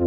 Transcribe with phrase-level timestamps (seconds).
[0.00, 0.06] Und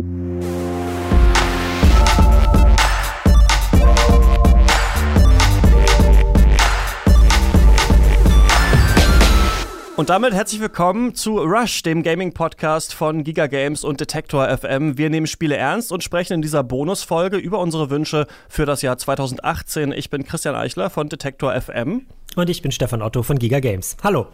[10.05, 14.97] damit herzlich willkommen zu Rush, dem Gaming-Podcast von Giga Games und Detektor FM.
[14.97, 18.97] Wir nehmen Spiele ernst und sprechen in dieser Bonusfolge über unsere Wünsche für das Jahr
[18.97, 19.91] 2018.
[19.91, 22.07] Ich bin Christian Eichler von Detektor FM.
[22.37, 23.97] Und ich bin Stefan Otto von Giga Games.
[24.01, 24.27] Hallo.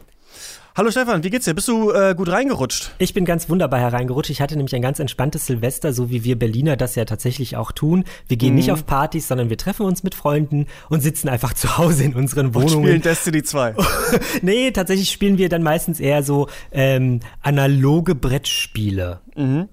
[0.77, 1.55] Hallo Stefan, wie geht's dir?
[1.55, 2.91] Bist du äh, gut reingerutscht?
[2.99, 4.29] Ich bin ganz wunderbar hereingerutscht.
[4.29, 7.71] Ich hatte nämlich ein ganz entspanntes Silvester, so wie wir Berliner das ja tatsächlich auch
[7.71, 8.03] tun.
[8.27, 8.57] Wir gehen mhm.
[8.57, 12.13] nicht auf Partys, sondern wir treffen uns mit Freunden und sitzen einfach zu Hause in
[12.13, 12.75] unseren Wohnungen.
[12.75, 13.73] Und spielen Destiny 2.
[14.43, 19.21] nee, tatsächlich spielen wir dann meistens eher so ähm, analoge Brettspiele.
[19.35, 19.69] Mhm.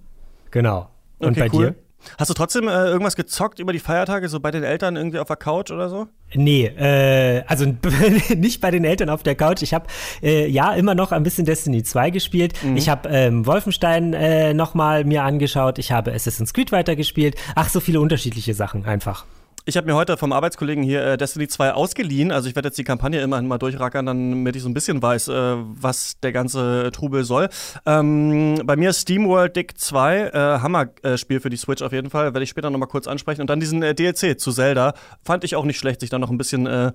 [0.52, 0.88] Genau.
[1.18, 1.66] Und okay, bei cool.
[1.66, 1.83] dir?
[2.18, 5.28] Hast du trotzdem äh, irgendwas gezockt über die Feiertage, so bei den Eltern irgendwie auf
[5.28, 6.06] der Couch oder so?
[6.34, 7.66] Nee, äh, also
[8.36, 9.62] nicht bei den Eltern auf der Couch.
[9.62, 9.86] Ich habe
[10.22, 12.54] äh, ja immer noch ein bisschen Destiny 2 gespielt.
[12.62, 12.76] Mhm.
[12.76, 15.78] Ich habe ähm, Wolfenstein äh, nochmal mir angeschaut.
[15.78, 17.36] Ich habe Assassin's Creed weitergespielt.
[17.54, 19.24] Ach, so viele unterschiedliche Sachen einfach.
[19.66, 22.30] Ich habe mir heute vom Arbeitskollegen hier äh, Destiny 2 ausgeliehen.
[22.30, 25.28] Also ich werde jetzt die Kampagne immerhin mal durchrackern, damit ich so ein bisschen weiß,
[25.28, 27.48] äh, was der ganze Trubel soll.
[27.86, 32.34] Ähm, bei mir SteamWorld Dick 2, äh, Hammer-Spiel für die Switch auf jeden Fall.
[32.34, 33.40] Werde ich später nochmal kurz ansprechen.
[33.40, 34.92] Und dann diesen äh, DLC zu Zelda.
[35.24, 36.92] Fand ich auch nicht schlecht, sich da noch ein bisschen äh,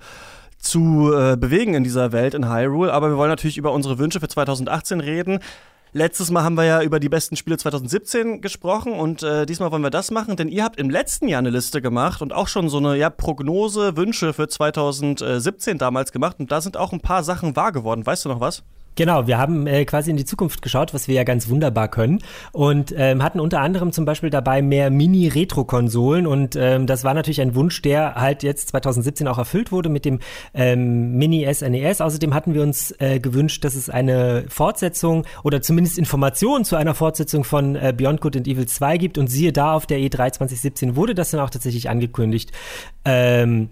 [0.60, 2.92] zu äh, bewegen in dieser Welt in Hyrule.
[2.92, 5.40] Aber wir wollen natürlich über unsere Wünsche für 2018 reden.
[5.92, 9.82] Letztes Mal haben wir ja über die besten Spiele 2017 gesprochen und äh, diesmal wollen
[9.82, 12.68] wir das machen, denn ihr habt im letzten Jahr eine Liste gemacht und auch schon
[12.68, 17.24] so eine ja, Prognose, Wünsche für 2017 damals gemacht und da sind auch ein paar
[17.24, 18.06] Sachen wahr geworden.
[18.06, 18.62] Weißt du noch was?
[19.00, 22.18] Genau, wir haben äh, quasi in die Zukunft geschaut, was wir ja ganz wunderbar können
[22.52, 27.40] und ähm, hatten unter anderem zum Beispiel dabei mehr Mini-Retro-Konsolen und ähm, das war natürlich
[27.40, 30.18] ein Wunsch, der halt jetzt 2017 auch erfüllt wurde mit dem
[30.52, 32.00] ähm, Mini-SNES.
[32.00, 36.76] E Außerdem hatten wir uns äh, gewünscht, dass es eine Fortsetzung oder zumindest Informationen zu
[36.76, 39.96] einer Fortsetzung von äh, Beyond Good and Evil 2 gibt und siehe da, auf der
[40.00, 42.52] E3 2017 wurde das dann auch tatsächlich angekündigt.
[43.06, 43.70] Ähm,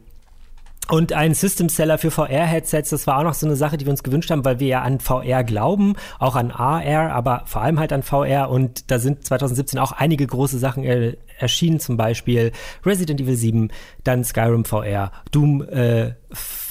[0.90, 3.90] und ein System Seller für VR-Headsets, das war auch noch so eine Sache, die wir
[3.90, 7.78] uns gewünscht haben, weil wir ja an VR glauben, auch an AR, aber vor allem
[7.78, 8.48] halt an VR.
[8.48, 12.52] Und da sind 2017 auch einige große Sachen äh, erschienen, zum Beispiel
[12.84, 13.68] Resident Evil 7,
[14.04, 16.12] dann Skyrim VR, Doom äh,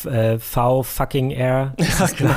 [0.06, 1.74] äh, V fucking Air.
[1.78, 2.34] Ist das, genau.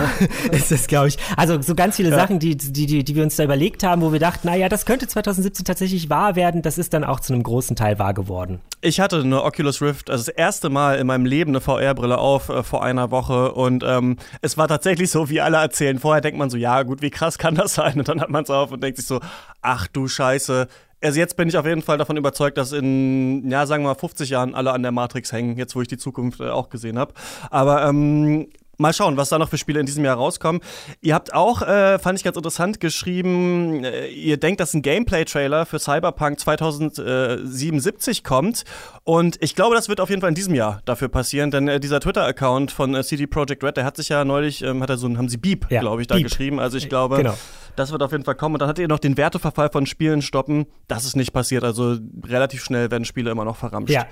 [0.52, 1.18] ist das glaube ich.
[1.36, 2.16] Also so ganz viele ja.
[2.16, 4.86] Sachen, die, die, die, die wir uns da überlegt haben, wo wir dachten, naja, das
[4.86, 6.62] könnte 2017 tatsächlich wahr werden.
[6.62, 8.60] Das ist dann auch zu einem großen Teil wahr geworden.
[8.80, 12.48] Ich hatte eine Oculus Rift, also das erste Mal in meinem Leben eine VR-Brille auf
[12.48, 15.98] äh, vor einer Woche und ähm, es war tatsächlich so, wie alle erzählen.
[15.98, 17.98] Vorher denkt man so, ja gut, wie krass kann das sein?
[17.98, 19.20] Und dann hat man es auf und denkt sich so,
[19.60, 20.68] ach du Scheiße,
[21.02, 23.94] also jetzt bin ich auf jeden Fall davon überzeugt, dass in, ja, sagen wir mal
[23.94, 26.98] 50 Jahren alle an der Matrix hängen, jetzt wo ich die Zukunft äh, auch gesehen
[26.98, 27.14] habe.
[27.50, 28.48] Aber ähm,
[28.80, 30.62] Mal schauen, was da noch für Spiele in diesem Jahr rauskommen.
[31.02, 35.66] Ihr habt auch, äh, fand ich ganz interessant, geschrieben, äh, ihr denkt, dass ein Gameplay-Trailer
[35.66, 38.64] für Cyberpunk 2077 kommt.
[39.04, 41.78] Und ich glaube, das wird auf jeden Fall in diesem Jahr dafür passieren, denn äh,
[41.78, 44.96] dieser Twitter-Account von äh, CD Projekt Red, der hat sich ja neulich, ähm, hat er
[44.96, 46.24] so, haben sie Beep, ja, glaube ich, da Beep.
[46.24, 46.58] geschrieben.
[46.58, 47.34] Also ich glaube, genau.
[47.76, 48.54] Das wird auf jeden Fall kommen.
[48.54, 50.66] Und dann hat ihr noch den Werteverfall von Spielen stoppen.
[50.88, 51.64] Das ist nicht passiert.
[51.64, 53.92] Also relativ schnell werden Spiele immer noch verramscht.
[53.92, 54.06] Ja,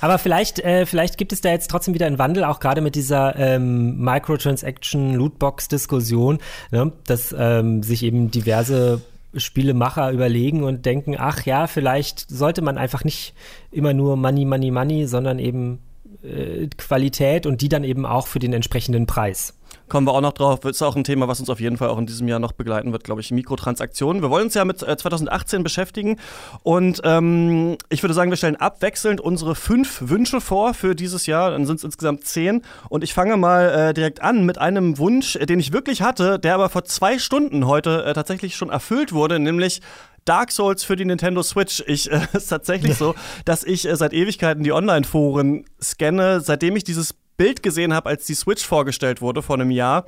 [0.00, 2.94] aber vielleicht, äh, vielleicht gibt es da jetzt trotzdem wieder einen Wandel, auch gerade mit
[2.94, 6.38] dieser ähm, Microtransaction-Lootbox-Diskussion,
[6.70, 6.92] ne?
[7.06, 9.02] dass ähm, sich eben diverse
[9.34, 13.34] Spielemacher überlegen und denken, ach ja, vielleicht sollte man einfach nicht
[13.70, 15.78] immer nur Money, Money, Money, sondern eben
[16.22, 19.54] äh, Qualität und die dann eben auch für den entsprechenden Preis
[19.92, 20.64] kommen wir auch noch drauf.
[20.64, 22.92] Ist auch ein Thema, was uns auf jeden Fall auch in diesem Jahr noch begleiten
[22.92, 24.22] wird, glaube ich, Mikrotransaktionen.
[24.22, 26.16] Wir wollen uns ja mit äh, 2018 beschäftigen
[26.62, 31.50] und ähm, ich würde sagen, wir stellen abwechselnd unsere fünf Wünsche vor für dieses Jahr.
[31.50, 35.34] Dann sind es insgesamt zehn und ich fange mal äh, direkt an mit einem Wunsch,
[35.34, 39.38] den ich wirklich hatte, der aber vor zwei Stunden heute äh, tatsächlich schon erfüllt wurde,
[39.40, 39.82] nämlich
[40.24, 41.82] Dark Souls für die Nintendo Switch.
[41.86, 43.14] Ich äh, ist tatsächlich so,
[43.44, 48.26] dass ich äh, seit Ewigkeiten die Online-Foren scanne, seitdem ich dieses Bild gesehen habe, als
[48.26, 50.04] die Switch vorgestellt wurde vor einem Jahr.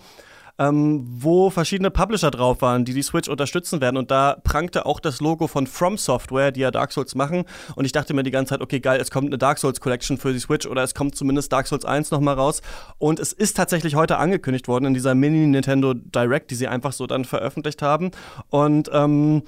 [0.56, 3.96] Ähm, wo verschiedene Publisher drauf waren, die die Switch unterstützen werden.
[3.96, 7.43] Und da prangte auch das Logo von From Software, die ja Dark Souls machen.
[7.75, 10.16] Und ich dachte mir die ganze Zeit, okay, geil, es kommt eine Dark Souls Collection
[10.16, 12.62] für die Switch oder es kommt zumindest Dark Souls 1 nochmal raus.
[12.99, 17.08] Und es ist tatsächlich heute angekündigt worden in dieser Mini-Nintendo Direct, die sie einfach so
[17.08, 18.12] dann veröffentlicht haben.
[18.49, 19.43] Und ähm,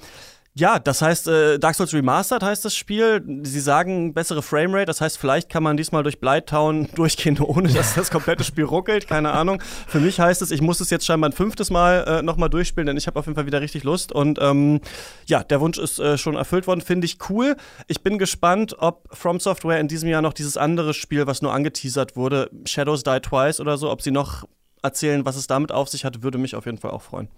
[0.57, 3.23] ja, das heißt, äh, Dark Souls Remastered heißt das Spiel.
[3.43, 7.93] Sie sagen bessere Framerate, das heißt, vielleicht kann man diesmal durch Blighttown durchgehen, ohne dass
[7.93, 9.07] das komplette Spiel ruckelt.
[9.07, 9.61] Keine Ahnung.
[9.87, 12.87] Für mich heißt es, ich muss es jetzt scheinbar ein fünftes Mal äh, nochmal durchspielen,
[12.87, 14.11] denn ich habe auf jeden Fall wieder richtig Lust.
[14.11, 14.81] Und ähm,
[15.27, 17.55] ja, der Wunsch ist äh, schon erfüllt worden, finde ich cool.
[17.87, 21.53] Ich bin gespannt, ob From Software in diesem Jahr noch dieses andere Spiel, was nur
[21.53, 24.45] angeteasert wurde, Shadows Die Twice oder so, ob sie noch
[24.81, 27.29] erzählen, was es damit auf sich hat, würde mich auf jeden Fall auch freuen.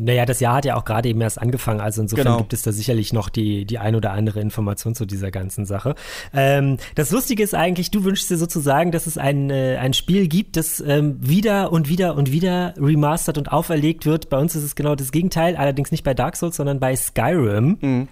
[0.00, 2.38] Naja, das Jahr hat ja auch gerade eben erst angefangen, also insofern genau.
[2.38, 5.96] gibt es da sicherlich noch die, die ein oder andere Information zu dieser ganzen Sache.
[6.32, 10.28] Ähm, das Lustige ist eigentlich, du wünschst dir sozusagen, dass es ein, äh, ein Spiel
[10.28, 14.28] gibt, das ähm, wieder und wieder und wieder remastert und auferlegt wird.
[14.30, 17.78] Bei uns ist es genau das Gegenteil, allerdings nicht bei Dark Souls, sondern bei Skyrim.
[17.80, 18.08] Mhm.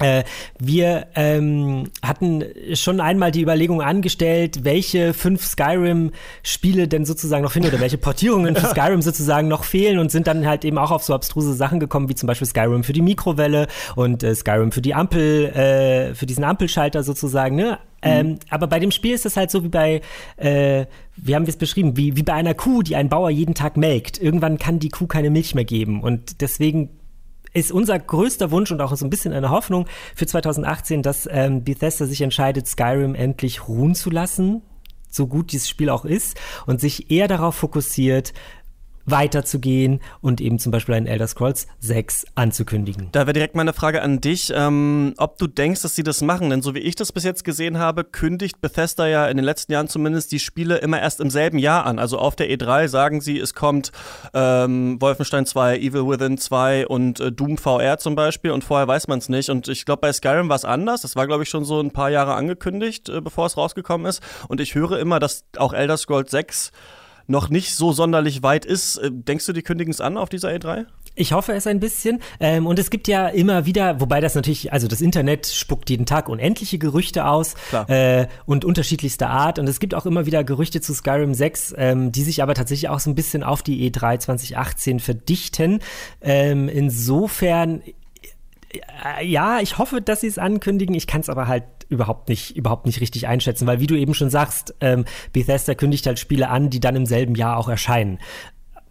[0.00, 0.24] Äh,
[0.58, 2.44] wir ähm, hatten
[2.74, 8.56] schon einmal die Überlegung angestellt, welche fünf Skyrim-Spiele denn sozusagen noch fehlen oder welche Portierungen
[8.56, 11.80] für Skyrim sozusagen noch fehlen und sind dann halt eben auch auf so abstruse Sachen
[11.80, 16.14] gekommen, wie zum Beispiel Skyrim für die Mikrowelle und äh, Skyrim für die Ampel, äh,
[16.14, 17.78] für diesen Ampelschalter sozusagen, ne?
[18.04, 18.10] Mhm.
[18.10, 20.02] Ähm, aber bei dem Spiel ist es halt so wie bei,
[20.36, 20.86] äh,
[21.16, 23.76] wie haben wir es beschrieben, wie, wie bei einer Kuh, die ein Bauer jeden Tag
[23.76, 24.20] melkt.
[24.20, 26.90] Irgendwann kann die Kuh keine Milch mehr geben und deswegen
[27.54, 31.64] ist unser größter Wunsch und auch so ein bisschen eine Hoffnung für 2018, dass ähm,
[31.64, 34.62] Bethesda sich entscheidet, Skyrim endlich ruhen zu lassen,
[35.08, 38.34] so gut dieses Spiel auch ist, und sich eher darauf fokussiert,
[39.06, 43.08] weiterzugehen und eben zum Beispiel ein Elder Scrolls 6 anzukündigen.
[43.12, 46.50] Da wäre direkt meine Frage an dich, ähm, ob du denkst, dass sie das machen.
[46.50, 49.72] Denn so wie ich das bis jetzt gesehen habe, kündigt Bethesda ja in den letzten
[49.72, 51.98] Jahren zumindest die Spiele immer erst im selben Jahr an.
[51.98, 53.92] Also auf der E3 sagen sie, es kommt
[54.32, 59.08] ähm, Wolfenstein 2, Evil Within 2 und äh, Doom VR zum Beispiel und vorher weiß
[59.08, 59.50] man es nicht.
[59.50, 61.02] Und ich glaube, bei Skyrim war es anders.
[61.02, 64.22] Das war, glaube ich, schon so ein paar Jahre angekündigt, äh, bevor es rausgekommen ist.
[64.48, 66.72] Und ich höre immer, dass auch Elder Scrolls 6
[67.26, 68.96] noch nicht so sonderlich weit ist.
[68.96, 70.86] Äh, denkst du, die kündigen es an auf dieser E3?
[71.16, 72.20] Ich hoffe es ein bisschen.
[72.40, 76.06] Ähm, und es gibt ja immer wieder, wobei das natürlich, also das Internet spuckt jeden
[76.06, 77.54] Tag unendliche Gerüchte aus
[77.86, 79.58] äh, und unterschiedlichster Art.
[79.58, 82.88] Und es gibt auch immer wieder Gerüchte zu Skyrim 6, ähm, die sich aber tatsächlich
[82.88, 85.80] auch so ein bisschen auf die E3 2018 verdichten.
[86.20, 87.82] Ähm, insofern
[88.74, 90.94] äh, ja, ich hoffe, dass sie es ankündigen.
[90.94, 94.14] Ich kann es aber halt überhaupt nicht, überhaupt nicht richtig einschätzen, weil wie du eben
[94.14, 98.18] schon sagst, ähm, Bethesda kündigt halt Spiele an, die dann im selben Jahr auch erscheinen.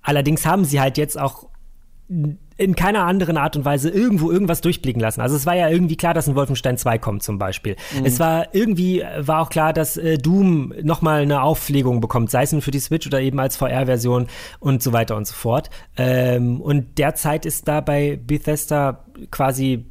[0.01, 1.47] Allerdings haben sie halt jetzt auch
[2.57, 5.21] in keiner anderen Art und Weise irgendwo irgendwas durchblicken lassen.
[5.21, 7.75] Also es war ja irgendwie klar, dass ein Wolfenstein 2 kommt zum Beispiel.
[7.97, 8.05] Mhm.
[8.05, 12.51] Es war irgendwie war auch klar, dass äh, Doom nochmal eine Aufpflegung bekommt, sei es
[12.51, 14.27] nun für die Switch oder eben als VR-Version
[14.59, 15.69] und so weiter und so fort.
[15.97, 19.85] Ähm, und derzeit ist da bei Bethesda quasi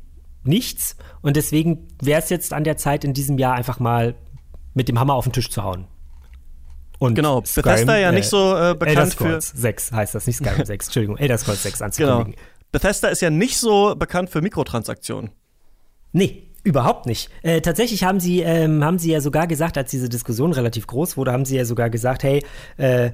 [0.44, 0.96] nichts.
[1.20, 4.14] Und deswegen wäre es jetzt an der Zeit, in diesem Jahr einfach mal
[4.74, 5.86] mit dem Hammer auf den Tisch zu hauen.
[6.98, 10.26] Und genau, Skyrim, Bethesda ja nicht so äh, bekannt Elder Scrolls für 6 heißt das,
[10.26, 12.32] nicht Skyrim 6, Entschuldigung, Elder Scrolls 6 anzukündigen.
[12.32, 12.46] Genau.
[12.70, 15.30] Bethesda ist ja nicht so bekannt für Mikrotransaktionen.
[16.12, 17.28] Nee, Überhaupt nicht.
[17.42, 21.16] Äh, tatsächlich haben sie, ähm, haben sie ja sogar gesagt, als diese Diskussion relativ groß
[21.16, 22.44] wurde, haben sie ja sogar gesagt, hey,
[22.76, 23.10] äh,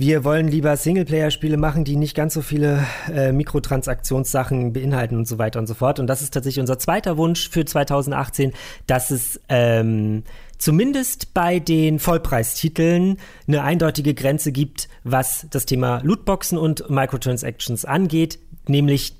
[0.00, 5.36] wir wollen lieber Singleplayer-Spiele machen, die nicht ganz so viele äh, Mikrotransaktionssachen beinhalten und so
[5.36, 6.00] weiter und so fort.
[6.00, 8.52] Und das ist tatsächlich unser zweiter Wunsch für 2018,
[8.86, 10.22] dass es ähm,
[10.56, 18.38] zumindest bei den Vollpreistiteln eine eindeutige Grenze gibt, was das Thema Lootboxen und Microtransactions angeht,
[18.66, 19.19] nämlich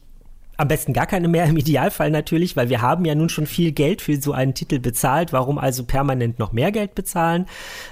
[0.61, 3.73] am besten gar keine mehr im Idealfall natürlich, weil wir haben ja nun schon viel
[3.73, 5.33] Geld für so einen Titel bezahlt.
[5.33, 7.47] Warum also permanent noch mehr Geld bezahlen?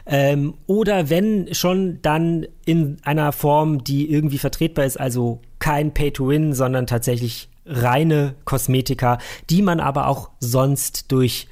[0.04, 6.52] Ähm, oder wenn schon, dann in einer Form, die irgendwie vertretbar ist, also kein Pay-to-Win,
[6.52, 9.16] sondern tatsächlich reine Kosmetika,
[9.48, 11.48] die man aber auch sonst durch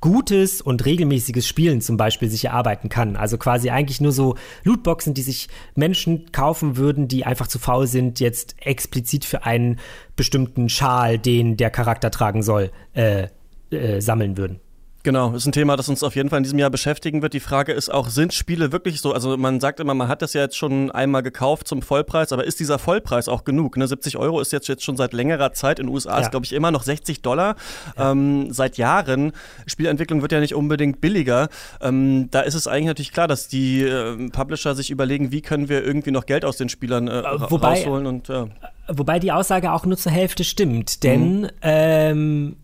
[0.00, 3.16] gutes und regelmäßiges Spielen zum Beispiel sich erarbeiten kann.
[3.16, 7.86] Also quasi eigentlich nur so Lootboxen, die sich Menschen kaufen würden, die einfach zu faul
[7.86, 9.78] sind, jetzt explizit für einen
[10.16, 13.28] bestimmten Schal, den der Charakter tragen soll, äh,
[13.70, 14.60] äh, sammeln würden.
[15.08, 17.32] Genau, ist ein Thema, das uns auf jeden Fall in diesem Jahr beschäftigen wird.
[17.32, 20.34] Die Frage ist auch, sind Spiele wirklich so, also man sagt immer, man hat das
[20.34, 23.78] ja jetzt schon einmal gekauft zum Vollpreis, aber ist dieser Vollpreis auch genug?
[23.78, 23.88] Ne?
[23.88, 26.18] 70 Euro ist jetzt, jetzt schon seit längerer Zeit, in den USA ja.
[26.18, 27.56] ist glaube ich immer noch 60 Dollar.
[27.96, 28.10] Ja.
[28.10, 29.32] Ähm, seit Jahren,
[29.66, 31.48] Spielentwicklung wird ja nicht unbedingt billiger.
[31.80, 35.70] Ähm, da ist es eigentlich natürlich klar, dass die äh, Publisher sich überlegen, wie können
[35.70, 38.06] wir irgendwie noch Geld aus den Spielern äh, Wobei, rausholen.
[38.06, 38.48] Und, ja.
[38.88, 41.48] Wobei die Aussage auch nur zur Hälfte stimmt, denn mhm.
[41.62, 42.56] ähm,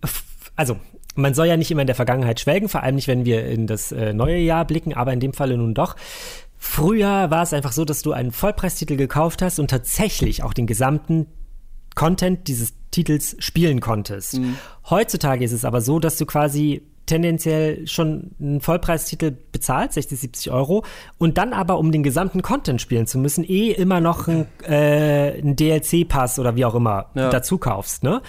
[0.56, 0.76] also
[1.14, 3.66] man soll ja nicht immer in der Vergangenheit schwelgen, vor allem nicht, wenn wir in
[3.66, 5.96] das äh, neue Jahr blicken, aber in dem Falle nun doch.
[6.56, 10.66] Früher war es einfach so, dass du einen Vollpreistitel gekauft hast und tatsächlich auch den
[10.66, 11.26] gesamten
[11.94, 14.38] Content dieses Titels spielen konntest.
[14.38, 14.56] Mhm.
[14.88, 20.52] Heutzutage ist es aber so, dass du quasi tendenziell schon einen Vollpreistitel bezahlt, 60, 70
[20.52, 20.84] Euro,
[21.18, 25.38] und dann aber, um den gesamten Content spielen zu müssen, eh immer noch einen, äh,
[25.38, 27.28] einen DLC-Pass oder wie auch immer ja.
[27.28, 28.02] dazu kaufst.
[28.02, 28.22] Ne?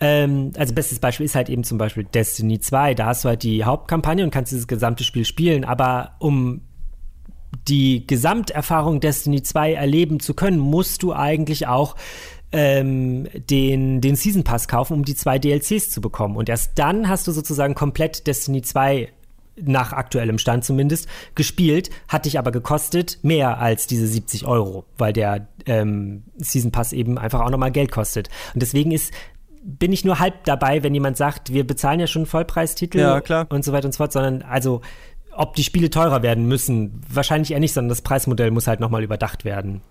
[0.00, 2.94] Ähm, also bestes Beispiel ist halt eben zum Beispiel Destiny 2.
[2.94, 6.62] Da hast du halt die Hauptkampagne und kannst dieses gesamte Spiel spielen, aber um
[7.68, 11.96] die Gesamterfahrung Destiny 2 erleben zu können, musst du eigentlich auch
[12.52, 16.36] ähm, den, den Season Pass kaufen, um die zwei DLCs zu bekommen.
[16.36, 19.12] Und erst dann hast du sozusagen komplett Destiny 2
[19.62, 25.12] nach aktuellem Stand zumindest, gespielt, hat dich aber gekostet mehr als diese 70 Euro, weil
[25.12, 28.30] der ähm, Season Pass eben einfach auch nochmal Geld kostet.
[28.54, 29.12] Und deswegen ist
[29.62, 33.64] bin ich nur halb dabei, wenn jemand sagt, wir bezahlen ja schon Vollpreistitel ja, und
[33.64, 34.80] so weiter und so fort, sondern also
[35.32, 39.02] ob die Spiele teurer werden müssen, wahrscheinlich eher nicht, sondern das Preismodell muss halt nochmal
[39.02, 39.82] überdacht werden.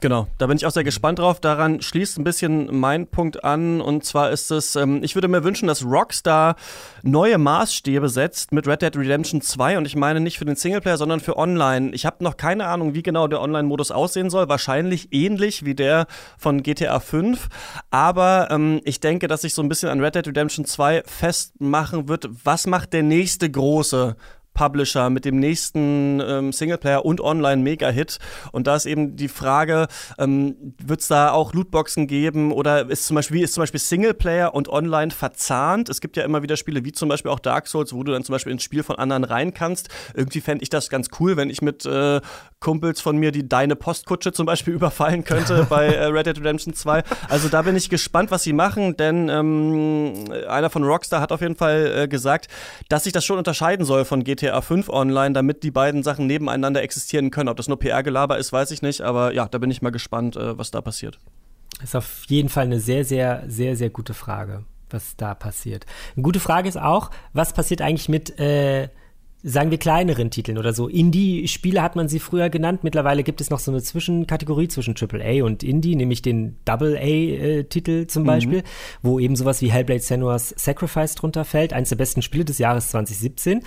[0.00, 1.40] Genau, da bin ich auch sehr gespannt drauf.
[1.40, 3.80] Daran schließt ein bisschen mein Punkt an.
[3.80, 6.54] Und zwar ist es, ähm, ich würde mir wünschen, dass Rockstar
[7.02, 9.76] neue Maßstäbe setzt mit Red Dead Redemption 2.
[9.76, 11.90] Und ich meine nicht für den Singleplayer, sondern für Online.
[11.94, 14.48] Ich habe noch keine Ahnung, wie genau der Online-Modus aussehen soll.
[14.48, 16.06] Wahrscheinlich ähnlich wie der
[16.38, 17.48] von GTA 5.
[17.90, 22.08] Aber ähm, ich denke, dass sich so ein bisschen an Red Dead Redemption 2 festmachen
[22.08, 24.14] wird, was macht der nächste große
[24.58, 28.18] Publisher mit dem nächsten ähm, Singleplayer und Online-Mega-Hit.
[28.50, 29.86] Und da ist eben die Frage,
[30.18, 34.52] ähm, wird es da auch Lootboxen geben oder ist zum Beispiel, ist zum Beispiel Singleplayer
[34.52, 35.88] und Online verzahnt?
[35.88, 38.24] Es gibt ja immer wieder Spiele wie zum Beispiel auch Dark Souls, wo du dann
[38.24, 39.90] zum Beispiel ins Spiel von anderen rein kannst.
[40.14, 42.20] Irgendwie fände ich das ganz cool, wenn ich mit äh,
[42.58, 46.74] Kumpels von mir die Deine Postkutsche zum Beispiel überfallen könnte bei äh, Red Dead Redemption
[46.74, 47.04] 2.
[47.28, 51.42] Also da bin ich gespannt, was sie machen, denn ähm, einer von Rockstar hat auf
[51.42, 52.48] jeden Fall äh, gesagt,
[52.88, 56.26] dass sich das schon unterscheiden soll von GTA GTA 5 online, damit die beiden Sachen
[56.26, 57.48] nebeneinander existieren können.
[57.48, 60.36] Ob das nur PR-Gelaber ist, weiß ich nicht, aber ja, da bin ich mal gespannt,
[60.36, 61.18] äh, was da passiert.
[61.80, 65.86] Das ist auf jeden Fall eine sehr, sehr, sehr, sehr gute Frage, was da passiert.
[66.16, 68.88] Eine gute Frage ist auch, was passiert eigentlich mit äh,
[69.42, 70.88] sagen wir kleineren Titeln oder so.
[70.88, 72.82] Indie-Spiele hat man sie früher genannt.
[72.82, 78.24] Mittlerweile gibt es noch so eine Zwischenkategorie zwischen AAA und Indie, nämlich den Double-A-Titel zum
[78.24, 78.26] mhm.
[78.26, 78.62] Beispiel,
[79.02, 81.72] wo eben sowas wie Hellblade Senua's Sacrifice drunter fällt.
[81.72, 83.62] Eines der besten Spiele des Jahres 2017.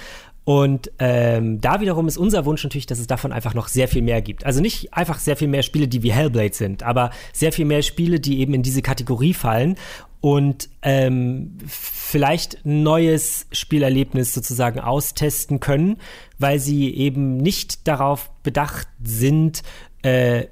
[0.52, 4.02] Und ähm, da wiederum ist unser Wunsch natürlich, dass es davon einfach noch sehr viel
[4.02, 4.46] mehr gibt.
[4.46, 7.82] Also nicht einfach sehr viel mehr Spiele, die wie Hellblade sind, aber sehr viel mehr
[7.84, 9.78] Spiele, die eben in diese Kategorie fallen
[10.20, 15.96] und ähm, vielleicht ein neues Spielerlebnis sozusagen austesten können,
[16.38, 19.64] weil sie eben nicht darauf bedacht sind,
[20.04, 20.48] äh,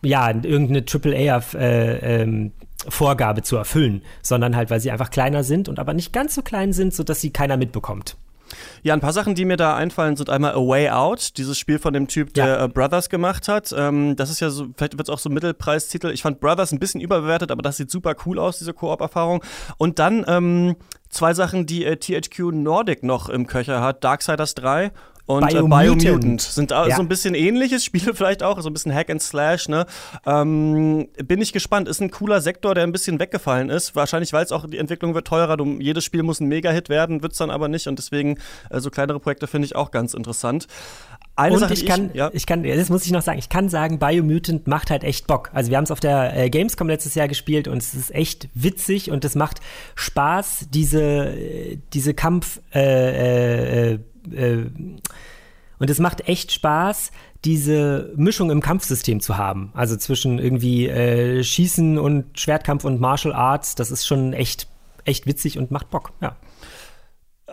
[0.00, 2.52] ja, irgendeine AAA äh, ähm,
[3.42, 6.72] zu erfüllen, sondern halt, weil sie einfach kleiner sind und aber nicht ganz so klein
[6.72, 8.16] sind, sodass sie keiner mitbekommt.
[8.82, 11.78] Ja, ein paar Sachen, die mir da einfallen, sind einmal A Way Out, dieses Spiel
[11.78, 13.74] von dem Typ, der äh, Brothers gemacht hat.
[13.76, 16.10] Ähm, das ist ja so, vielleicht wird es auch so ein Mittelpreistitel.
[16.10, 19.42] Ich fand Brothers ein bisschen überbewertet, aber das sieht super cool aus, diese Koop-Erfahrung.
[19.76, 20.76] Und dann ähm,
[21.08, 24.92] zwei Sachen, die äh, THQ Nordic noch im Köcher hat: Darksiders 3
[25.28, 26.96] und Biomutant, äh, Biomutant sind ja.
[26.96, 29.68] so ein bisschen ähnliches Spiele vielleicht auch, so ein bisschen Hack and Slash.
[29.68, 29.84] Ne?
[30.24, 31.86] Ähm, bin ich gespannt.
[31.86, 33.94] Ist ein cooler Sektor, der ein bisschen weggefallen ist.
[33.94, 35.58] Wahrscheinlich, weil es auch die Entwicklung wird teurer.
[35.58, 37.88] Du, jedes Spiel muss ein Mega-Hit werden, wird es dann aber nicht.
[37.88, 38.38] Und deswegen
[38.70, 40.66] äh, so kleinere Projekte finde ich auch ganz interessant.
[41.36, 42.30] Eine und Sache, ich kann, ich, ja.
[42.32, 45.50] ich kann, das muss ich noch sagen, ich kann sagen, Biomutant macht halt echt Bock.
[45.52, 48.48] Also wir haben es auf der äh, Gamescom letztes Jahr gespielt und es ist echt
[48.54, 49.60] witzig und es macht
[49.94, 51.34] Spaß, diese,
[51.92, 53.98] diese Kampf, äh, äh,
[54.32, 54.70] äh,
[55.78, 57.12] und es macht echt Spaß,
[57.44, 59.70] diese Mischung im Kampfsystem zu haben.
[59.74, 63.74] Also zwischen irgendwie äh, Schießen und Schwertkampf und Martial Arts.
[63.74, 64.66] Das ist schon echt,
[65.04, 66.36] echt witzig und macht Bock, ja.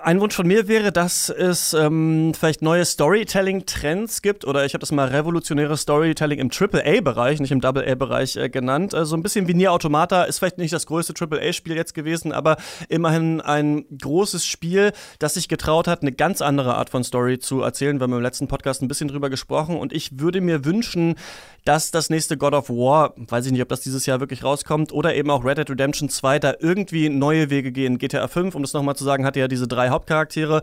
[0.04, 4.82] Ein Wunsch von mir wäre, dass es ähm, vielleicht neue Storytelling-Trends gibt oder ich habe
[4.82, 8.94] das mal revolutionäres Storytelling im AAA-Bereich, nicht im Double-A-Bereich äh, genannt.
[8.94, 12.58] So ein bisschen wie Nier Automata ist vielleicht nicht das größte AAA-Spiel jetzt gewesen, aber
[12.90, 17.62] immerhin ein großes Spiel, das sich getraut hat, eine ganz andere Art von Story zu
[17.62, 17.98] erzählen.
[17.98, 21.16] Wir haben im letzten Podcast ein bisschen drüber gesprochen und ich würde mir wünschen,
[21.64, 24.92] dass das nächste God of War, weiß ich nicht, ob das dieses Jahr wirklich rauskommt,
[24.92, 27.98] oder eben auch Red Dead Redemption 2 da irgendwie neue Wege gehen.
[27.98, 30.62] GTA 5, um das nochmal zu sagen, hatte ja diese drei Hauptcharaktere.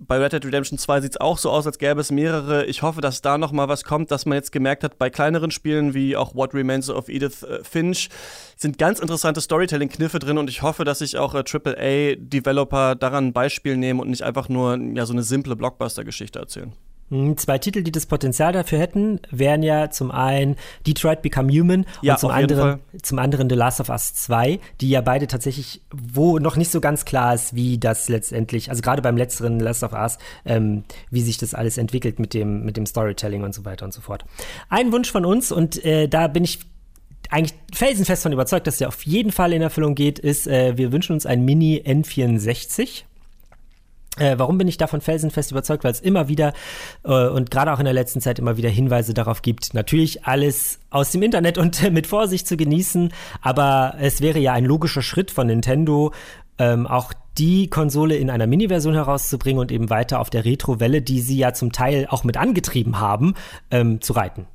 [0.00, 2.66] Bei Red Dead Redemption 2 sieht es auch so aus, als gäbe es mehrere.
[2.66, 5.94] Ich hoffe, dass da nochmal was kommt, dass man jetzt gemerkt hat, bei kleineren Spielen
[5.94, 8.10] wie auch What Remains of Edith äh, Finch
[8.56, 13.32] sind ganz interessante Storytelling-Kniffe drin und ich hoffe, dass sich auch äh, AAA-Developer daran ein
[13.32, 16.72] Beispiel nehmen und nicht einfach nur ja, so eine simple Blockbuster-Geschichte erzählen.
[17.10, 20.56] Hm, zwei Titel, die das Potenzial dafür hätten, wären ja zum einen
[20.86, 24.88] Detroit Become Human ja, und zum anderen, zum anderen The Last of Us 2, die
[24.88, 29.02] ja beide tatsächlich, wo noch nicht so ganz klar ist, wie das letztendlich, also gerade
[29.02, 32.86] beim letzteren Last of Us, ähm, wie sich das alles entwickelt mit dem, mit dem
[32.86, 34.24] Storytelling und so weiter und so fort.
[34.70, 36.60] Ein Wunsch von uns, und äh, da bin ich
[37.30, 40.92] eigentlich felsenfest von überzeugt, dass der auf jeden Fall in Erfüllung geht, ist, äh, wir
[40.92, 43.04] wünschen uns ein Mini N64
[44.18, 45.84] äh, warum bin ich davon felsenfest überzeugt?
[45.84, 46.52] Weil es immer wieder
[47.04, 50.78] äh, und gerade auch in der letzten Zeit immer wieder Hinweise darauf gibt, natürlich alles
[50.90, 55.30] aus dem Internet und mit Vorsicht zu genießen, aber es wäre ja ein logischer Schritt
[55.30, 56.12] von Nintendo,
[56.58, 61.20] ähm, auch die Konsole in einer Mini-Version herauszubringen und eben weiter auf der Retro-Welle, die
[61.20, 63.34] sie ja zum Teil auch mit angetrieben haben,
[63.72, 64.46] ähm, zu reiten.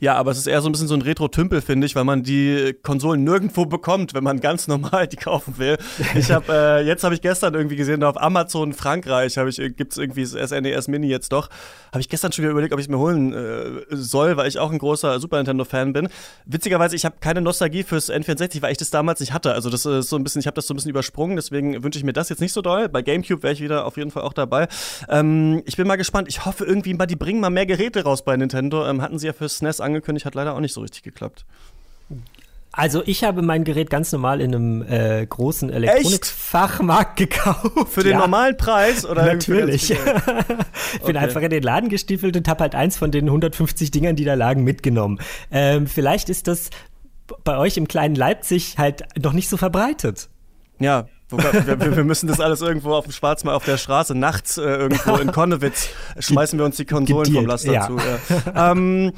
[0.00, 2.22] Ja, aber es ist eher so ein bisschen so ein Retro-Tümpel, finde ich, weil man
[2.22, 5.76] die Konsolen nirgendwo bekommt, wenn man ganz normal die kaufen will.
[6.14, 9.98] Ich habe äh, jetzt habe ich gestern irgendwie gesehen, auf Amazon Frankreich habe ich gibt's
[9.98, 11.50] irgendwie das SNES Mini jetzt doch.
[11.92, 14.58] Habe ich gestern schon wieder überlegt, ob ich es mir holen äh, soll, weil ich
[14.58, 16.08] auch ein großer Super Nintendo Fan bin.
[16.46, 19.52] Witzigerweise, ich habe keine Nostalgie fürs N64, weil ich das damals nicht hatte.
[19.52, 21.98] Also das ist so ein bisschen, ich habe das so ein bisschen übersprungen, deswegen wünsche
[21.98, 22.88] ich mir das jetzt nicht so doll.
[22.88, 24.68] Bei GameCube wäre ich wieder auf jeden Fall auch dabei.
[25.08, 26.28] Ähm, ich bin mal gespannt.
[26.28, 28.86] Ich hoffe irgendwie mal, die bringen mal mehr Geräte raus bei Nintendo.
[28.86, 31.44] Ähm, hatten sie ja für SNES angekündigt, hat leider auch nicht so richtig geklappt.
[32.72, 37.88] Also ich habe mein Gerät ganz normal in einem äh, großen Elektronikfachmarkt gekauft.
[37.88, 38.18] Für den ja.
[38.18, 39.04] normalen Preis?
[39.04, 39.90] Oder Natürlich.
[39.90, 41.18] ich bin okay.
[41.18, 44.34] einfach in den Laden gestiefelt und habe halt eins von den 150 Dingern, die da
[44.34, 45.18] lagen, mitgenommen.
[45.50, 46.70] Ähm, vielleicht ist das
[47.44, 50.28] bei euch im kleinen Leipzig halt noch nicht so verbreitet.
[50.78, 54.62] Ja, wir, wir, müssen das alles irgendwo auf dem Schwarzmarkt auf der Straße nachts äh,
[54.62, 57.86] irgendwo in Konnewitz schmeißen wir uns die Konsolen vom Laster ja.
[57.86, 57.98] zu.
[57.98, 58.72] Ja.
[58.72, 59.12] ähm,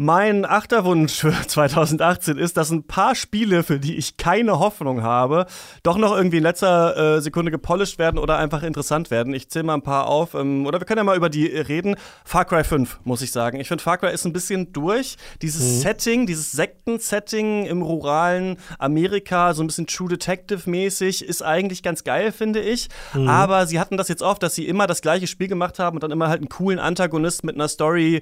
[0.00, 5.02] mein achter Wunsch für 2018 ist, dass ein paar Spiele, für die ich keine Hoffnung
[5.02, 5.46] habe,
[5.82, 9.34] doch noch irgendwie in letzter äh, Sekunde gepolished werden oder einfach interessant werden.
[9.34, 10.34] Ich zähle mal ein paar auf.
[10.34, 11.96] Ähm, oder wir können ja mal über die reden.
[12.24, 13.58] Far Cry 5, muss ich sagen.
[13.58, 15.16] Ich finde, Far Cry ist ein bisschen durch.
[15.42, 15.80] Dieses mhm.
[15.80, 22.30] Setting, dieses Sekten-Setting im ruralen Amerika, so ein bisschen True Detective-mäßig, ist eigentlich ganz geil,
[22.30, 22.88] finde ich.
[23.14, 23.28] Mhm.
[23.28, 26.04] Aber sie hatten das jetzt oft, dass sie immer das gleiche Spiel gemacht haben und
[26.04, 28.20] dann immer halt einen coolen Antagonist mit einer Story,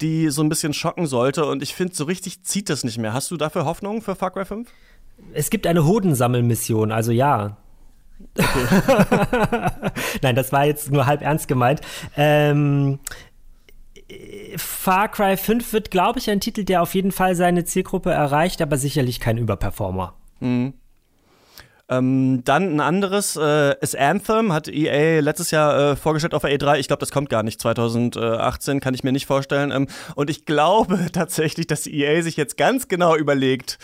[0.00, 1.44] die so ein bisschen schocken soll sollte.
[1.46, 3.12] Und ich finde, so richtig zieht das nicht mehr.
[3.12, 4.68] Hast du dafür Hoffnung für Far Cry 5?
[5.32, 7.56] Es gibt eine Hodensammelmission, also ja.
[8.36, 9.70] Okay.
[10.22, 11.80] Nein, das war jetzt nur halb ernst gemeint.
[12.16, 13.00] Ähm,
[14.56, 18.62] Far Cry 5 wird, glaube ich, ein Titel, der auf jeden Fall seine Zielgruppe erreicht,
[18.62, 20.14] aber sicherlich kein Überperformer.
[20.40, 20.74] Mhm.
[21.88, 26.50] Ähm, dann ein anderes äh, ist Anthem, hat EA letztes Jahr äh, vorgestellt auf der
[26.50, 26.78] E3.
[26.78, 29.70] Ich glaube, das kommt gar nicht 2018, kann ich mir nicht vorstellen.
[29.70, 33.78] Ähm, und ich glaube tatsächlich, dass EA sich jetzt ganz genau überlegt,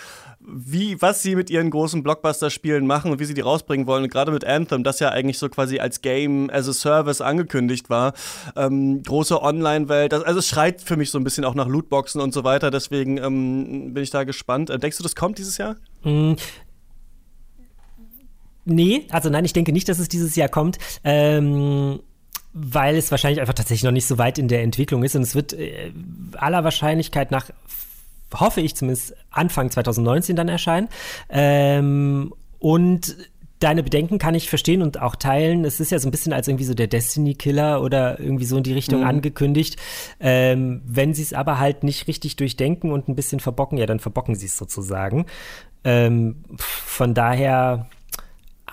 [0.47, 4.09] wie, was sie mit ihren großen Blockbuster-Spielen machen und wie sie die rausbringen wollen.
[4.09, 8.13] Gerade mit Anthem, das ja eigentlich so quasi als Game as a Service angekündigt war.
[8.55, 10.13] Ähm, große Online-Welt.
[10.13, 12.71] Also es schreit für mich so ein bisschen auch nach Lootboxen und so weiter.
[12.71, 14.69] Deswegen ähm, bin ich da gespannt.
[14.69, 15.77] Äh, denkst du, das kommt dieses Jahr?
[16.03, 16.35] Mm,
[18.65, 20.79] Nee, also nein, ich denke nicht, dass es dieses Jahr kommt.
[21.03, 22.01] Ähm
[22.55, 25.35] weil es wahrscheinlich einfach tatsächlich noch nicht so weit in der Entwicklung ist und es
[25.35, 25.93] wird äh,
[26.35, 27.51] aller Wahrscheinlichkeit nach,
[28.33, 30.89] hoffe ich zumindest, Anfang 2019 dann erscheinen.
[31.29, 33.17] Ähm, und
[33.59, 35.65] deine Bedenken kann ich verstehen und auch teilen.
[35.65, 38.63] Es ist ja so ein bisschen als irgendwie so der Destiny-Killer oder irgendwie so in
[38.63, 39.07] die Richtung mhm.
[39.07, 39.77] angekündigt.
[40.21, 44.01] Ähm, wenn sie es aber halt nicht richtig durchdenken und ein bisschen verbocken, ja, dann
[44.01, 45.27] verbocken sie es sozusagen.
[45.83, 47.89] Ähm, von daher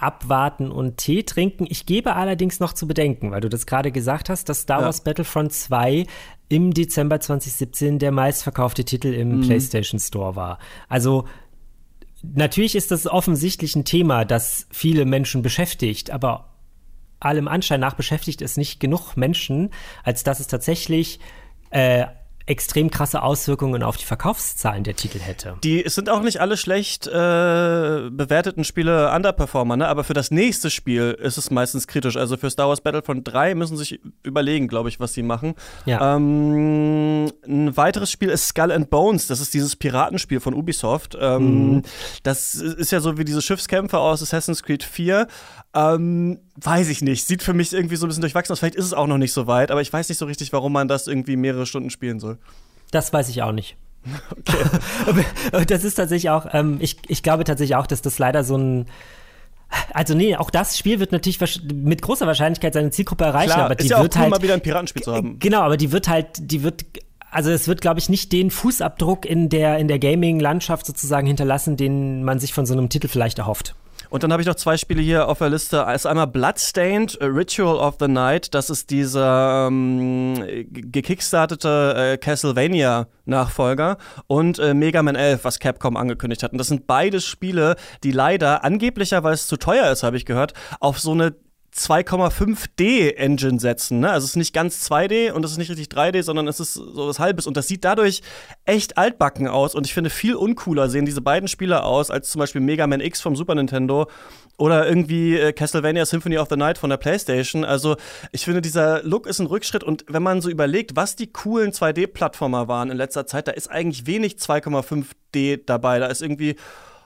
[0.01, 1.65] abwarten und Tee trinken.
[1.69, 4.99] Ich gebe allerdings noch zu bedenken, weil du das gerade gesagt hast, dass Star Wars
[4.99, 5.03] ja.
[5.05, 6.05] Battlefront 2
[6.49, 9.41] im Dezember 2017 der meistverkaufte Titel im mhm.
[9.41, 10.59] PlayStation Store war.
[10.89, 11.27] Also
[12.23, 16.49] natürlich ist das offensichtlich ein Thema, das viele Menschen beschäftigt, aber
[17.19, 19.69] allem Anschein nach beschäftigt es nicht genug Menschen,
[20.03, 21.19] als dass es tatsächlich
[21.69, 22.07] äh,
[22.45, 25.57] extrem krasse Auswirkungen auf die Verkaufszahlen der Titel hätte.
[25.63, 29.87] Die sind auch nicht alle schlecht äh, bewerteten Spiele Underperformer, ne?
[29.87, 32.17] aber für das nächste Spiel ist es meistens kritisch.
[32.17, 35.55] Also für Star Wars Battlefront 3 müssen sie sich überlegen, glaube ich, was sie machen.
[35.85, 36.15] Ja.
[36.15, 39.27] Ähm, ein weiteres Spiel ist Skull and Bones.
[39.27, 41.17] Das ist dieses Piratenspiel von Ubisoft.
[41.19, 41.81] Ähm, mhm.
[42.23, 45.27] Das ist ja so wie diese Schiffskämpfe aus Assassin's Creed 4.
[45.73, 47.25] Ähm, weiß ich nicht.
[47.25, 48.59] Sieht für mich irgendwie so ein bisschen durchwachsen aus.
[48.59, 50.73] Vielleicht ist es auch noch nicht so weit, aber ich weiß nicht so richtig, warum
[50.73, 52.37] man das irgendwie mehrere Stunden spielen soll.
[52.91, 53.77] Das weiß ich auch nicht.
[54.35, 55.65] Okay.
[55.67, 58.87] das ist tatsächlich auch, ähm, ich, ich glaube tatsächlich auch, dass das leider so ein.
[59.93, 61.39] Also nee, auch das Spiel wird natürlich
[61.71, 64.31] mit großer Wahrscheinlichkeit seine Zielgruppe erreichen, Klar, aber die ist ja wird auch cool, halt
[64.31, 65.39] mal wieder ein Piratenspiel zu haben.
[65.39, 66.83] Genau, aber die wird halt, die wird
[67.31, 71.77] also es wird, glaube ich, nicht den Fußabdruck in der, in der Gaming-Landschaft sozusagen hinterlassen,
[71.77, 73.75] den man sich von so einem Titel vielleicht erhofft.
[74.11, 75.87] Und dann habe ich noch zwei Spiele hier auf der Liste.
[75.95, 78.53] ist einmal Bloodstained, Ritual of the Night.
[78.53, 83.97] Das ist dieser ähm, gekickstartete äh, Castlevania-Nachfolger.
[84.27, 86.51] Und äh, Mega Man 11, was Capcom angekündigt hat.
[86.51, 90.25] Und das sind beide Spiele, die leider angeblicher, weil es zu teuer ist, habe ich
[90.25, 91.33] gehört, auf so eine
[91.75, 94.01] 2,5D Engine setzen.
[94.01, 94.11] Ne?
[94.11, 96.73] Also es ist nicht ganz 2D und es ist nicht richtig 3D, sondern es ist
[96.73, 97.47] so was Halbes.
[97.47, 98.21] Und das sieht dadurch
[98.65, 99.73] echt altbacken aus.
[99.73, 102.99] Und ich finde, viel uncooler sehen diese beiden Spiele aus, als zum Beispiel Mega Man
[102.99, 104.07] X vom Super Nintendo
[104.57, 107.63] oder irgendwie äh, Castlevania Symphony of the Night von der PlayStation.
[107.63, 107.95] Also
[108.33, 109.83] ich finde, dieser Look ist ein Rückschritt.
[109.83, 113.71] Und wenn man so überlegt, was die coolen 2D-Plattformer waren in letzter Zeit, da ist
[113.71, 115.99] eigentlich wenig 2,5D dabei.
[115.99, 116.57] Da ist irgendwie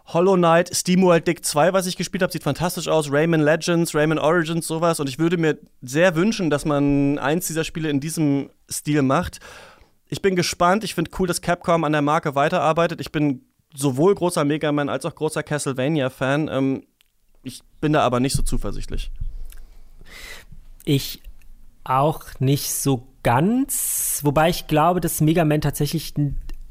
[0.07, 3.11] Hollow Knight, SteamWorld Dick 2, was ich gespielt habe, sieht fantastisch aus.
[3.11, 4.99] Rayman Legends, Rayman Origins, sowas.
[4.99, 9.39] Und ich würde mir sehr wünschen, dass man eins dieser Spiele in diesem Stil macht.
[10.07, 10.83] ich bin gespannt.
[10.83, 13.01] Ich finde cool, dass Capcom an der Marke weiterarbeitet.
[13.01, 13.41] Ich bin
[13.73, 16.49] sowohl großer Mega Man als auch großer Castlevania-Fan.
[16.49, 16.83] Ähm,
[17.43, 19.11] ich bin da aber nicht so zuversichtlich.
[20.83, 21.21] Ich
[21.83, 26.13] auch nicht so ganz, wobei ich glaube, dass Mega Man tatsächlich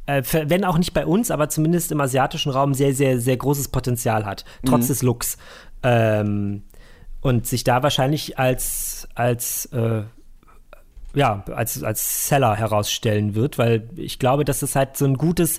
[0.07, 3.69] äh, wenn auch nicht bei uns, aber zumindest im asiatischen Raum sehr, sehr, sehr großes
[3.69, 4.89] Potenzial hat, trotz mhm.
[4.89, 5.39] des Looks.
[5.83, 6.63] Ähm,
[7.21, 10.03] und sich da wahrscheinlich als, als äh,
[11.15, 15.59] ja, als, als Seller herausstellen wird, weil ich glaube, dass es halt so ein gutes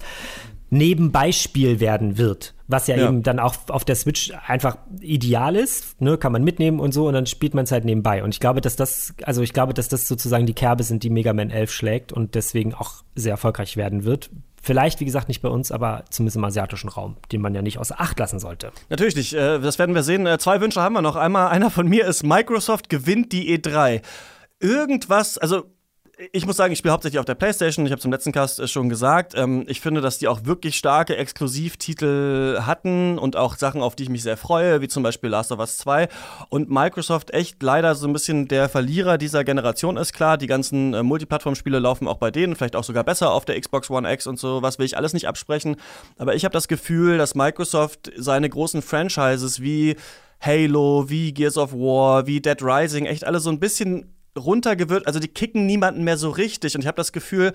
[0.70, 6.02] Nebenbeispiel werden wird, was ja, ja, eben dann auch auf der Switch einfach ideal ist,
[6.02, 8.40] ne, kann man mitnehmen und so und dann spielt man es halt nebenbei und ich
[8.40, 11.52] glaube, dass das also ich glaube, dass das sozusagen die Kerbe sind, die Mega Man
[11.52, 14.32] 11 schlägt und deswegen auch sehr erfolgreich werden wird.
[14.66, 17.78] Vielleicht, wie gesagt, nicht bei uns, aber zumindest im asiatischen Raum, den man ja nicht
[17.78, 18.72] außer Acht lassen sollte.
[18.90, 19.34] Natürlich nicht.
[19.34, 20.26] Äh, das werden wir sehen.
[20.26, 21.16] Äh, zwei Wünsche haben wir noch.
[21.16, 24.02] Einmal, einer von mir ist, Microsoft gewinnt die E3.
[24.60, 25.66] Irgendwas, also
[26.32, 27.86] ich muss sagen, ich spiele hauptsächlich auf der PlayStation.
[27.86, 29.34] Ich habe zum letzten Cast äh, schon gesagt.
[29.36, 34.04] Ähm, ich finde, dass die auch wirklich starke Exklusivtitel hatten und auch Sachen, auf die
[34.04, 36.08] ich mich sehr freue, wie zum Beispiel Last of Us 2.
[36.50, 40.14] Und Microsoft echt leider so ein bisschen der Verlierer dieser Generation ist.
[40.14, 43.60] Klar, die ganzen äh, Multiplattform-Spiele laufen auch bei denen, vielleicht auch sogar besser auf der
[43.60, 44.62] Xbox One X und so.
[44.62, 45.76] Was will ich alles nicht absprechen.
[46.18, 49.96] Aber ich habe das Gefühl, dass Microsoft seine großen Franchises wie
[50.40, 55.20] Halo, wie Gears of War, wie Dead Rising echt alle so ein bisschen runtergewirkt, also
[55.20, 56.76] die kicken niemanden mehr so richtig.
[56.76, 57.54] Und ich habe das Gefühl,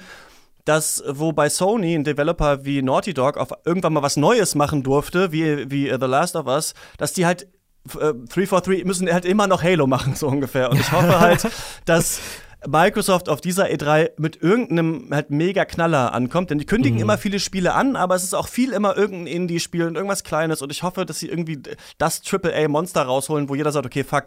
[0.65, 4.83] dass wo bei Sony ein Developer wie Naughty Dog auf irgendwann mal was Neues machen
[4.83, 7.49] durfte, wie, wie uh, The Last of Us, dass die halt
[7.95, 10.71] äh, 343 müssen halt immer noch Halo machen, so ungefähr.
[10.71, 11.49] Und ich hoffe halt,
[11.87, 12.21] dass
[12.67, 17.03] Microsoft auf dieser E3 mit irgendeinem halt mega Knaller ankommt, denn die kündigen mhm.
[17.03, 20.61] immer viele Spiele an, aber es ist auch viel immer irgendein Indie-Spiel und irgendwas Kleines
[20.61, 21.63] und ich hoffe, dass sie irgendwie
[21.97, 24.25] das AAA-Monster rausholen, wo jeder sagt, okay, fuck,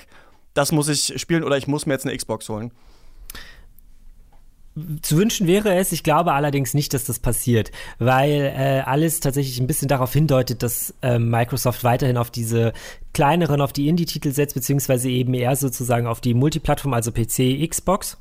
[0.53, 2.71] das muss ich spielen oder ich muss mir jetzt eine Xbox holen.
[5.03, 9.59] Zu wünschen wäre es, ich glaube allerdings nicht, dass das passiert, weil äh, alles tatsächlich
[9.59, 12.73] ein bisschen darauf hindeutet, dass äh, Microsoft weiterhin auf diese
[13.13, 18.17] kleineren, auf die Indie-Titel setzt, beziehungsweise eben eher sozusagen auf die Multiplattform, also PC, Xbox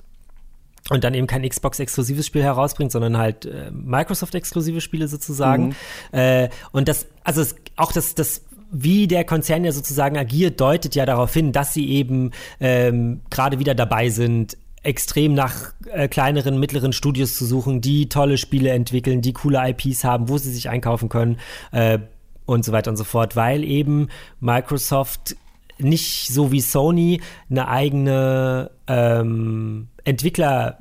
[0.90, 5.68] und dann eben kein Xbox-exklusives Spiel herausbringt, sondern halt äh, Microsoft-exklusive Spiele sozusagen.
[6.12, 6.18] Mhm.
[6.18, 8.42] Äh, und das, also es, auch das, das
[8.72, 13.58] wie der Konzern ja sozusagen agiert, deutet ja darauf hin, dass sie eben ähm, gerade
[13.58, 19.20] wieder dabei sind, extrem nach äh, kleineren, mittleren Studios zu suchen, die tolle Spiele entwickeln,
[19.20, 21.38] die coole IPs haben, wo sie sich einkaufen können
[21.70, 21.98] äh,
[22.46, 24.08] und so weiter und so fort, weil eben
[24.40, 25.36] Microsoft
[25.78, 30.78] nicht so wie Sony eine eigene ähm, Entwickler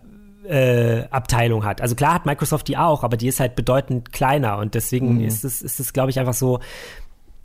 [0.47, 1.81] äh, Abteilung hat.
[1.81, 5.25] Also klar hat Microsoft die auch, aber die ist halt bedeutend kleiner und deswegen mhm.
[5.25, 6.59] ist es, ist es, glaube ich, einfach so,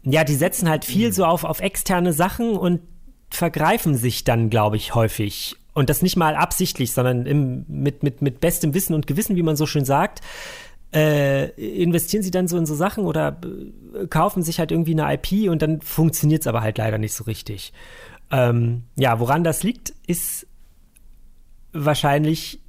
[0.09, 2.81] ja, die setzen halt viel so auf, auf externe Sachen und
[3.31, 5.57] vergreifen sich dann, glaube ich, häufig.
[5.75, 9.43] Und das nicht mal absichtlich, sondern im, mit, mit, mit bestem Wissen und Gewissen, wie
[9.43, 10.21] man so schön sagt.
[10.95, 11.49] Äh,
[11.83, 13.41] investieren sie dann so in so Sachen oder
[13.95, 17.13] äh, kaufen sich halt irgendwie eine IP und dann funktioniert es aber halt leider nicht
[17.13, 17.73] so richtig.
[18.31, 20.47] Ähm, ja, woran das liegt, ist
[21.73, 22.61] wahrscheinlich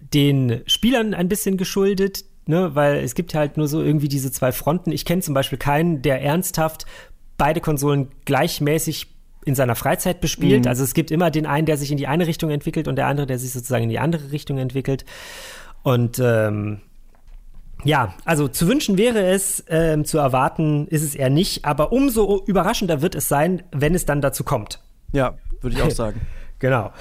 [0.00, 4.52] den Spielern ein bisschen geschuldet, ne, weil es gibt halt nur so irgendwie diese zwei
[4.52, 4.92] Fronten.
[4.92, 6.86] Ich kenne zum Beispiel keinen, der ernsthaft
[7.38, 9.08] beide Konsolen gleichmäßig
[9.44, 10.64] in seiner Freizeit bespielt.
[10.64, 10.68] Mhm.
[10.68, 13.06] Also es gibt immer den einen, der sich in die eine Richtung entwickelt und der
[13.06, 15.04] andere, der sich sozusagen in die andere Richtung entwickelt.
[15.82, 16.80] Und ähm,
[17.84, 22.44] ja, also zu wünschen wäre es, ähm, zu erwarten ist es eher nicht, aber umso
[22.46, 24.80] überraschender wird es sein, wenn es dann dazu kommt.
[25.12, 26.20] Ja, würde ich auch sagen.
[26.60, 26.92] genau.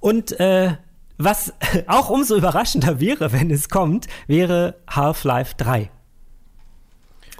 [0.00, 0.72] Und äh,
[1.18, 1.52] was
[1.86, 5.90] auch umso überraschender wäre, wenn es kommt, wäre Half-Life 3.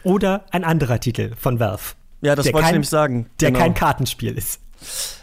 [0.03, 1.95] Oder ein anderer Titel von Valve.
[2.23, 3.29] Ja, das wollte kein, ich nämlich sagen.
[3.41, 3.65] Der genau.
[3.65, 4.61] kein Kartenspiel ist.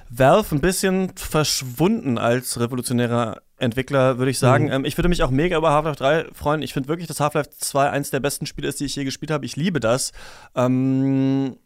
[0.09, 4.65] Valve ein bisschen verschwunden als revolutionärer Entwickler, würde ich sagen.
[4.65, 4.71] Mhm.
[4.71, 6.61] Ähm, ich würde mich auch mega über Half-Life 3 freuen.
[6.61, 9.31] Ich finde wirklich, dass Half-Life 2 eins der besten Spiele ist, die ich je gespielt
[9.31, 9.45] habe.
[9.45, 10.11] Ich liebe das.
[10.55, 11.57] Ähm,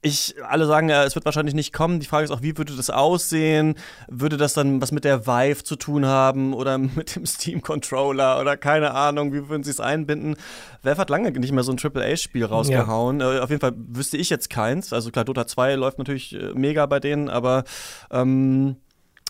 [0.00, 1.98] ich, alle sagen ja, es wird wahrscheinlich nicht kommen.
[1.98, 3.74] Die Frage ist auch, wie würde das aussehen?
[4.08, 8.56] Würde das dann was mit der Vive zu tun haben oder mit dem Steam-Controller oder
[8.56, 10.36] keine Ahnung, wie würden sie es einbinden?
[10.82, 13.20] Valve hat lange nicht mehr so ein AAA-Spiel rausgehauen.
[13.20, 13.38] Ja.
[13.38, 14.92] Äh, auf jeden Fall wüsste ich jetzt keins.
[14.92, 17.64] Also klar, Dota 2 läuft natürlich äh, mega bei denen, aber
[18.10, 18.76] ähm,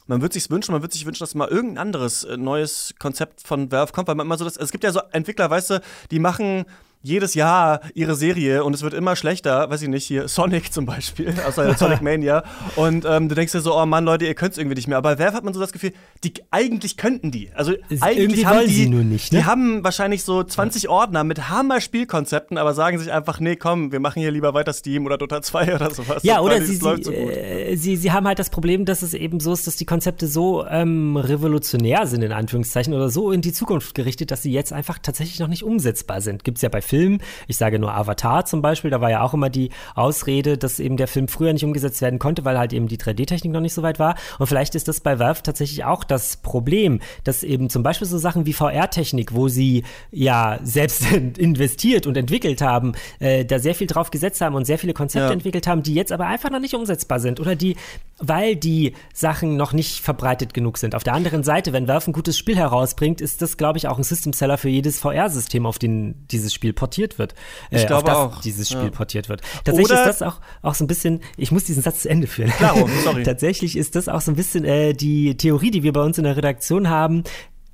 [0.06, 3.46] man würde sich wünschen, man würde sich wünschen, dass mal irgendein anderes äh, neues Konzept
[3.46, 5.80] von Valve kommt, weil man immer so das, es gibt ja so Entwickler, weißt du,
[6.10, 6.66] die machen
[7.02, 10.84] jedes Jahr ihre Serie und es wird immer schlechter, weiß ich nicht, hier Sonic zum
[10.86, 12.42] Beispiel, also Sonic Mania.
[12.76, 14.98] Und ähm, du denkst dir so, oh Mann, Leute, ihr könnt es irgendwie nicht mehr.
[14.98, 15.92] Aber bei Valve hat man so das Gefühl,
[16.24, 17.50] die eigentlich könnten die.
[17.54, 19.38] Also Es- eigentlich haben die, sie nur nicht, ne?
[19.40, 24.00] die haben wahrscheinlich so 20 Ordner mit Hammer-Spielkonzepten, aber sagen sich einfach, nee, komm, wir
[24.00, 26.22] machen hier lieber weiter Steam oder Dota 2 oder sowas.
[26.24, 29.40] Ja, oder sie, sie, so äh, sie, sie haben halt das Problem, dass es eben
[29.40, 33.52] so ist, dass die Konzepte so ähm, revolutionär sind, in Anführungszeichen, oder so in die
[33.52, 36.44] Zukunft gerichtet, dass sie jetzt einfach tatsächlich noch nicht umsetzbar sind.
[36.44, 39.50] Gibt's ja bei Filmen, ich sage nur Avatar zum Beispiel, da war ja auch immer
[39.50, 42.96] die Ausrede, dass eben der Film früher nicht umgesetzt werden konnte, weil halt eben die
[42.98, 44.14] 3D-Technik noch nicht so weit war.
[44.38, 48.16] Und vielleicht ist das bei Valve tatsächlich auch das Problem, dass eben zum Beispiel so
[48.18, 51.04] Sachen wie VR-Technik, wo sie ja selbst
[51.38, 55.26] investiert und entwickelt haben, äh, da sehr viel drauf gesetzt haben und sehr viele Konzepte
[55.28, 55.32] Ja.
[55.32, 57.76] entwickelt haben, die jetzt aber einfach noch nicht umsetzbar sind oder die,
[58.20, 60.94] weil die Sachen noch nicht verbreitet genug sind.
[60.94, 63.96] Auf der anderen Seite, wenn Valve ein gutes Spiel herausbringt, ist das, glaube ich, auch
[63.96, 67.34] ein System-Seller für jedes VR-System, auf den dieses Spiel portiert wird.
[67.70, 68.78] Äh, Ich glaube auf das auch, dieses ja.
[68.78, 69.42] Spiel portiert wird.
[69.64, 72.26] Tatsächlich Oder- ist das auch, auch so ein bisschen, ich muss diesen Satz zu Ende
[72.26, 72.50] führen.
[72.50, 73.22] Klaro, sorry.
[73.24, 76.24] Tatsächlich ist das auch so ein bisschen äh, die Theorie, die wir bei uns in
[76.24, 77.22] der Redaktion haben,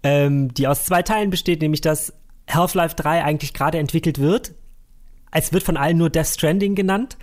[0.02, 2.12] ähm, die aus zwei Teilen besteht, nämlich dass
[2.50, 4.52] Half-Life 3 eigentlich gerade entwickelt wird.
[5.32, 7.16] Es wird von allen nur Death Stranding genannt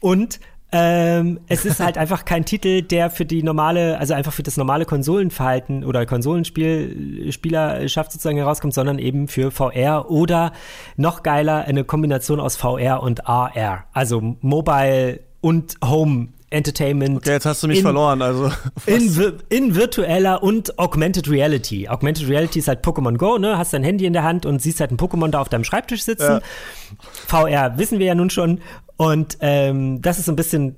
[0.00, 0.38] und
[0.70, 4.56] ähm, es ist halt einfach kein Titel, der für die normale, also einfach für das
[4.56, 10.52] normale Konsolenverhalten oder Konsolenspiel Spielerschaft sozusagen herauskommt, sondern eben für VR oder
[10.96, 17.18] noch geiler eine Kombination aus VR und AR, also Mobile und Home Entertainment.
[17.18, 18.50] Okay, jetzt hast du mich in- verloren, also.
[18.86, 21.88] in, in virtueller und Augmented Reality.
[21.88, 23.58] Augmented Reality ist halt Pokémon Go, ne?
[23.58, 26.04] Hast dein Handy in der Hand und siehst halt ein Pokémon da auf deinem Schreibtisch
[26.04, 26.40] sitzen.
[27.26, 28.60] VR wissen wir ja nun schon.
[28.98, 30.76] Und ähm, das ist so ein bisschen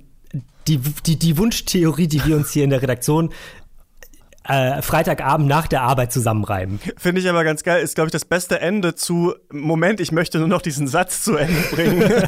[0.67, 3.33] die, die, die Wunschtheorie, die wir uns hier in der Redaktion
[4.43, 6.79] äh, Freitagabend nach der Arbeit zusammenreiben.
[6.97, 10.39] Finde ich aber ganz geil, ist, glaube ich, das beste Ende zu, Moment, ich möchte
[10.39, 12.01] nur noch diesen Satz zu Ende bringen.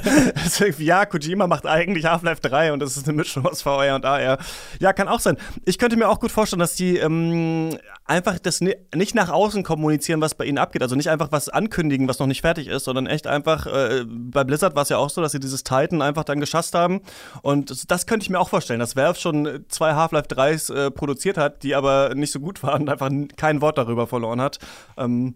[0.77, 4.37] Ja, Kojima macht eigentlich Half-Life 3 und das ist eine Mischung aus VR und AR.
[4.79, 5.37] Ja, kann auch sein.
[5.65, 9.63] Ich könnte mir auch gut vorstellen, dass die ähm, einfach das ni nicht nach außen
[9.63, 10.81] kommunizieren, was bei ihnen abgeht.
[10.81, 14.43] Also nicht einfach was ankündigen, was noch nicht fertig ist, sondern echt einfach, äh, bei
[14.43, 17.01] Blizzard war es ja auch so, dass sie dieses Titan einfach dann geschasst haben.
[17.41, 20.91] Und das, das könnte ich mir auch vorstellen, dass Valve schon zwei Half-Life 3s äh,
[20.91, 24.59] produziert hat, die aber nicht so gut waren und einfach kein Wort darüber verloren hat.
[24.97, 25.35] Ähm,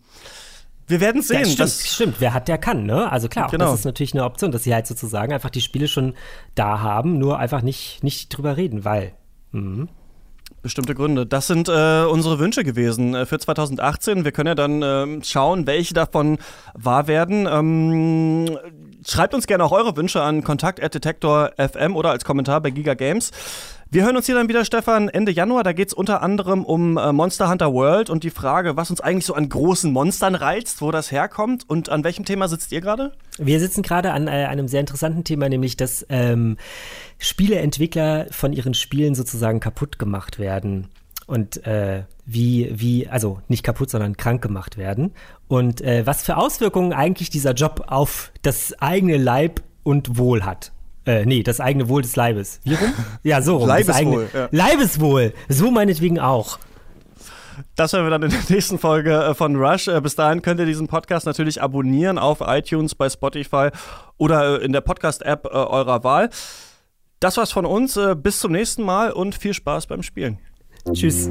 [0.90, 1.40] wir werden sehen.
[1.40, 2.16] Ja, stimmt, das, stimmt.
[2.20, 3.12] Wer hat, der kann, ne?
[3.12, 3.72] Also klar, Genau.
[3.72, 6.14] das ist natürlich eine Option, dass sie halt sozusagen einfach die Spiele schon
[6.56, 9.14] da haben, nur einfach nicht, nicht drüber reden, weil.
[10.62, 11.26] Bestimmte Gründe.
[11.26, 14.26] Das sind äh, unsere Wünsche gewesen äh, für 2018.
[14.26, 16.38] Wir können ja dann ähm, schauen, welche davon
[16.74, 17.48] wahr werden.
[17.50, 18.58] Ähm,
[19.06, 23.32] schreibt uns gerne auch eure Wünsche an kontakt.detektor.fm oder als Kommentar bei Giga Games.
[23.90, 25.64] Wir hören uns hier dann wieder, Stefan, Ende Januar.
[25.64, 29.00] Da geht es unter anderem um äh, Monster Hunter World und die Frage, was uns
[29.00, 32.82] eigentlich so an großen Monstern reizt, wo das herkommt und an welchem Thema sitzt ihr
[32.82, 33.14] gerade?
[33.38, 36.58] Wir sitzen gerade an äh, einem sehr interessanten Thema, nämlich dass ähm,
[37.18, 40.90] Spieleentwickler von ihren Spielen sozusagen kaputt gemacht werden.
[41.26, 45.14] Und äh, wie, wie, also nicht kaputt, sondern krank gemacht werden.
[45.48, 50.74] Und äh, was für Auswirkungen eigentlich dieser Job auf das eigene Leib und Wohl hat.
[51.08, 52.60] Äh, nee, das eigene Wohl des Leibes.
[52.66, 52.94] Wie rum?
[53.24, 53.68] Ja, so rum.
[53.68, 54.50] Leibeswohl, ja.
[54.52, 55.34] Leibeswohl.
[55.48, 56.60] So meinetwegen auch.
[57.76, 59.88] Das hören wir dann in der nächsten Folge äh, von Rush.
[59.88, 63.70] Äh, Bis dahin könnt ihr diesen Podcast natürlich abonnieren auf iTunes, bei Spotify
[64.18, 66.30] oder äh, in der Podcast-App eurer Wahl.
[67.20, 68.00] Das war's von uns.
[68.18, 70.38] Bis zum nächsten Mal und viel Spaß beim Spielen.
[70.94, 71.30] Tschüss.